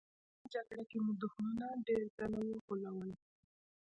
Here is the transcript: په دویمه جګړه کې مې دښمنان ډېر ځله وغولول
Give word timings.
په 0.03 0.07
دویمه 0.09 0.45
جګړه 0.53 0.83
کې 0.89 0.97
مې 1.03 1.13
دښمنان 1.21 1.75
ډېر 1.87 2.01
ځله 2.15 2.39
وغولول 2.47 3.11